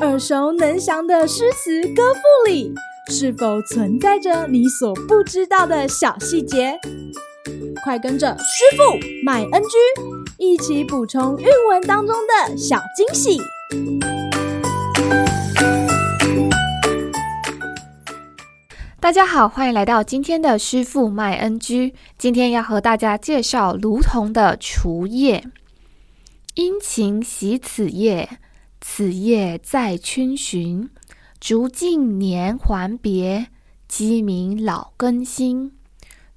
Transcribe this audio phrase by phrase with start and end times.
[0.00, 2.74] 耳熟能详的诗词歌赋里，
[3.08, 6.78] 是否存在着你所不知道的小细节？
[7.84, 8.82] 快跟着师傅
[9.24, 9.68] 麦恩居
[10.38, 13.40] 一起补充韵文当中的小惊喜！
[19.00, 21.92] 大家好，欢迎来到今天的师傅麦恩居。
[22.18, 25.44] 今天要和大家介绍卢仝的《除夜》。
[26.54, 28.38] 殷勤习此夜。
[28.80, 30.90] 此夜在春巡，
[31.40, 33.46] 烛尽年还别，
[33.86, 35.72] 鸡鸣老更新。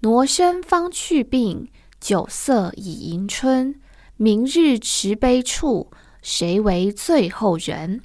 [0.00, 1.68] 挪身方去病，
[2.00, 3.80] 酒色已迎春。
[4.16, 8.02] 明日持杯处，谁为最后人？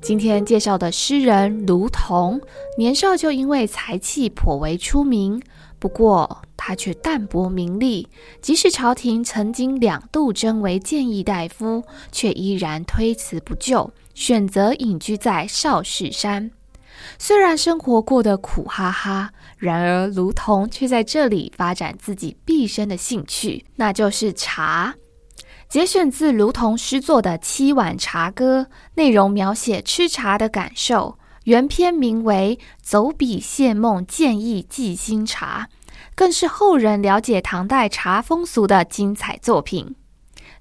[0.00, 2.40] 今天介绍的诗人卢仝，
[2.78, 5.42] 年少就因为才气颇为出名，
[5.78, 8.08] 不过他却淡泊名利，
[8.40, 16.50] 即使朝廷曾经两度征为谏议大夫，却依然推辞不就，选择隐居在少室山。
[17.18, 24.94] 虽然生活过得苦哈哈，然而卢仝却在这里发展自己毕生的兴趣，那就是茶。
[25.68, 28.62] 节选自卢同诗作的《七碗茶歌》，
[28.94, 31.18] 内容描写吃茶的感受。
[31.44, 35.68] 原篇名为《走笔谢梦建议寄新茶》，
[36.14, 39.94] 更是后人了解唐代茶风俗的精彩作品。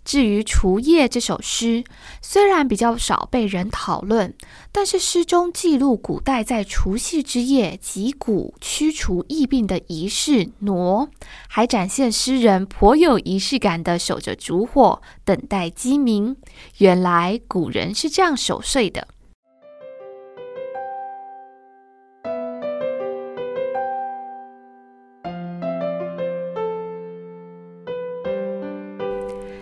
[0.07, 1.83] 至于《除夜》这首诗，
[2.21, 4.33] 虽然比较少被人讨论，
[4.71, 11.09] 但是诗中记录古代在除夕之夜击鼓驱除疫病的仪式挪，
[11.49, 16.37] 还展现诗人颇有仪式感的守着烛火，等待鸡鸣。
[16.77, 19.09] 原来古人是这样守岁的。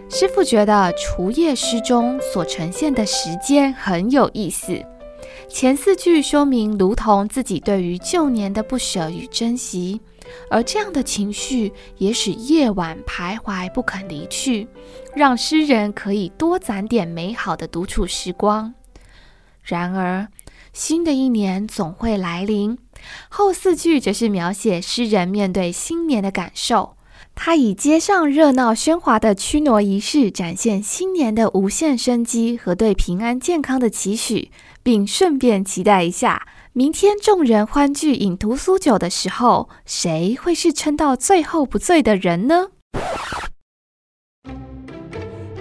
[0.09, 4.81] 师傅觉得《除夜》诗中所呈现的时间很有意思。
[5.49, 9.99] 前四句说明如同自己对于旧年的不舍与珍惜，
[10.49, 14.67] 而这样的情绪也使夜晚徘徊不肯离去，
[15.15, 18.73] 让诗人可以多攒点美好的独处时光。
[19.63, 20.27] 然而，
[20.71, 22.77] 新的一年总会来临。
[23.29, 26.95] 后四句则是描写诗人面对新年的感受。
[27.33, 42.67] 他以街上热闹喧哗的驱挪仪式，展现新年的无限生机和对平安健康的期许，并顺便期待一下，明天众人欢聚饮屠苏酒的时候，谁会是撑到最后不醉的人呢？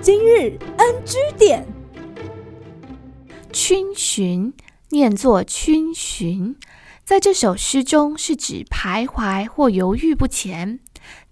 [0.01, 1.67] 今日 NG 点，
[3.53, 4.53] 逡巡
[4.91, 6.57] 念作逡巡，
[7.05, 10.81] 在这首诗中是指徘徊或犹豫不前。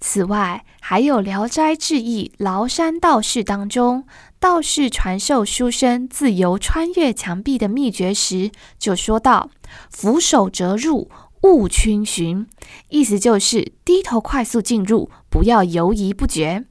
[0.00, 4.05] 此外，还有《聊斋志异》崂山道士当中，
[4.41, 9.50] 道士传授书生自由穿越墙壁的秘诀时，就说到
[9.91, 11.10] ：“俯首折入，
[11.43, 12.47] 勿逡巡。”
[12.91, 16.65] 意思就是低头快速进入，不要犹疑不决。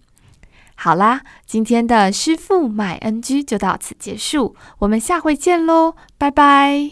[0.76, 6.92] 好啦，今天的师傅麦恩居就到此结束，我们下回见喽，拜拜。